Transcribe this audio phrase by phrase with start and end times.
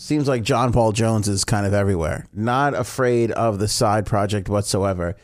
[0.00, 2.28] Seems like John Paul Jones is kind of everywhere.
[2.32, 5.16] Not afraid of the side project whatsoever.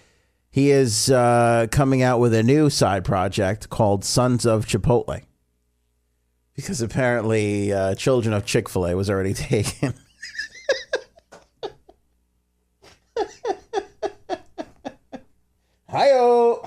[0.50, 5.22] He is uh, coming out with a new side project called Sons of Chipotle.
[6.56, 9.94] Because apparently, uh, Children of Chick fil A was already taken.
[15.88, 16.10] Hi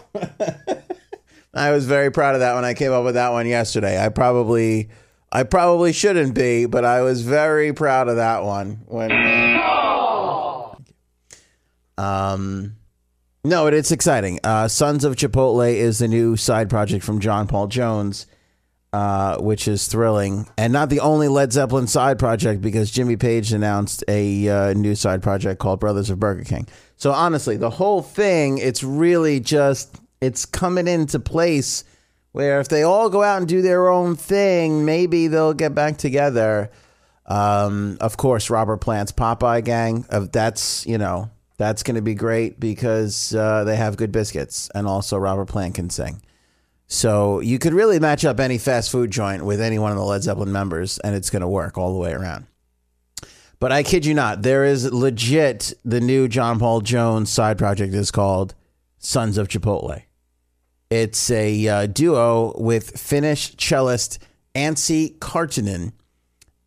[1.53, 4.01] I was very proud of that when I came up with that one yesterday.
[4.01, 4.87] I probably
[5.31, 8.81] I probably shouldn't be, but I was very proud of that one.
[8.87, 9.11] When,
[11.97, 12.75] um,
[13.43, 14.39] no, it, it's exciting.
[14.43, 18.25] Uh, Sons of Chipotle is the new side project from John Paul Jones,
[18.93, 23.51] uh, which is thrilling, and not the only Led Zeppelin side project because Jimmy Page
[23.51, 26.67] announced a uh, new side project called Brothers of Burger King.
[26.95, 31.83] So honestly, the whole thing, it's really just it's coming into place
[32.37, 35.97] where if they all go out and do their own thing, maybe they'll get back
[35.97, 36.69] together.
[37.25, 40.05] Um, of course, Robert Plant's Popeye Gang.
[40.09, 44.69] Of that's you know that's going to be great because uh, they have good biscuits,
[44.75, 46.21] and also Robert Plant can sing.
[46.85, 50.03] So you could really match up any fast food joint with any one of the
[50.03, 52.45] Led Zeppelin members, and it's going to work all the way around.
[53.59, 57.95] But I kid you not, there is legit the new John Paul Jones side project
[57.95, 58.53] is called
[58.99, 60.03] Sons of Chipotle.
[60.89, 64.19] It's a uh, duo with Finnish cellist
[64.55, 65.91] Anssi Karttunen.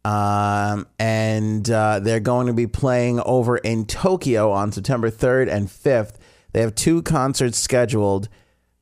[0.05, 5.69] Um, and uh, they're going to be playing over in Tokyo on September 3rd and
[5.69, 6.15] 5th.
[6.53, 8.29] They have two concerts scheduled.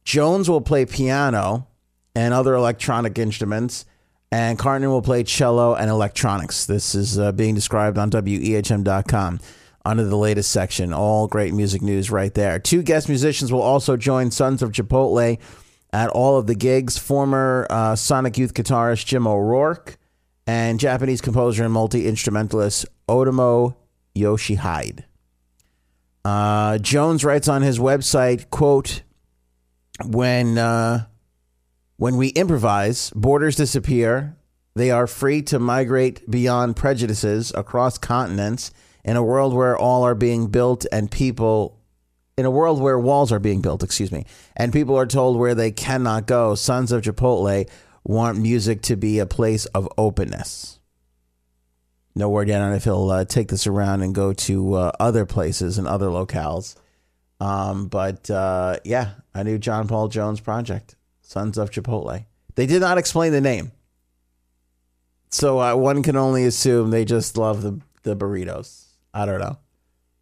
[0.04, 1.66] Jones will play piano
[2.14, 3.84] and other electronic instruments,
[4.32, 6.66] and Karttunen will play cello and electronics.
[6.66, 9.40] This is uh, being described on WEHM.com
[9.84, 10.92] under the latest section.
[10.92, 12.58] All great music news right there.
[12.58, 15.38] Two guest musicians will also join Sons of Chipotle
[15.92, 16.98] at all of the gigs.
[16.98, 19.96] Former uh, Sonic Youth guitarist Jim O'Rourke
[20.46, 23.76] and Japanese composer and multi instrumentalist Otomo
[24.16, 25.04] Yoshihide.
[26.24, 29.02] Uh, Jones writes on his website, quote,
[30.04, 31.06] when, uh,
[31.96, 34.36] when we improvise, borders disappear.
[34.74, 38.70] They are free to migrate beyond prejudices across continents
[39.08, 41.80] in a world where all are being built and people
[42.36, 45.54] in a world where walls are being built, excuse me, and people are told where
[45.54, 47.66] they cannot go, Sons of Chipotle
[48.04, 50.78] want music to be a place of openness.
[52.14, 55.24] No word yet on if he'll uh, take this around and go to uh, other
[55.24, 56.76] places and other locales.
[57.40, 62.26] Um, but uh, yeah, a new John Paul Jones project, Sons of Chipotle.
[62.56, 63.72] They did not explain the name.
[65.30, 68.87] So uh, one can only assume they just love the, the burritos.
[69.12, 69.58] I don't know.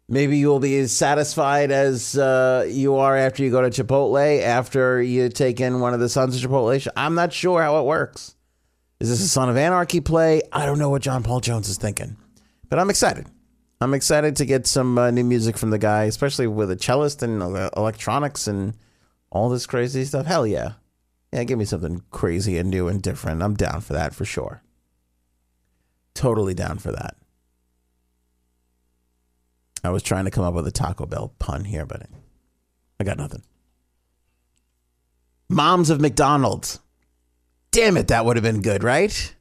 [0.09, 5.01] Maybe you'll be as satisfied as uh, you are after you go to Chipotle after
[5.01, 6.87] you take in one of the Sons of Chipotle.
[6.95, 8.35] I'm not sure how it works.
[9.01, 10.41] Is this a Son of Anarchy play?
[10.51, 12.15] I don't know what John Paul Jones is thinking,
[12.69, 13.27] but I'm excited.
[13.79, 17.21] I'm excited to get some uh, new music from the guy, especially with a cellist
[17.21, 17.41] and
[17.75, 18.75] electronics and
[19.29, 20.25] all this crazy stuff.
[20.25, 20.73] Hell yeah.
[21.31, 23.43] Yeah, give me something crazy and new and different.
[23.43, 24.63] I'm down for that for sure.
[26.15, 27.17] Totally down for that.
[29.87, 32.03] I was trying to come up with a Taco Bell pun here, but
[32.99, 33.41] I got nothing.
[35.47, 36.81] Moms of McDonald's.
[37.71, 39.33] Damn it, that would have been good, right?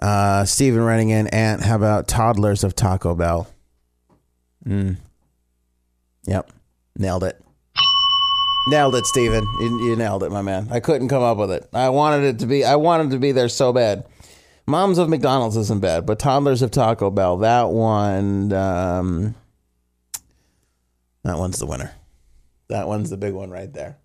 [0.00, 3.48] Uh, Steven running in, Aunt, how about toddlers of Taco Bell?
[4.66, 4.96] Mm.
[6.24, 6.50] Yep.
[6.96, 7.38] Nailed it.
[8.68, 9.44] Nailed it, Steven.
[9.60, 10.68] You, you nailed it, my man.
[10.70, 11.68] I couldn't come up with it.
[11.74, 14.06] I wanted it to be I wanted to be there so bad.
[14.66, 19.34] Moms of McDonald's isn't bad, but Toddlers of Taco Bell, that one, um,
[21.22, 21.92] that one's the winner.
[22.68, 23.98] That one's the big one right there.